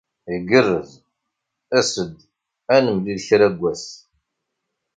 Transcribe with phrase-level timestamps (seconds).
[0.35, 0.89] Igerrez!
[1.77, 2.13] As-d
[2.75, 3.85] ad nemlil kra wass.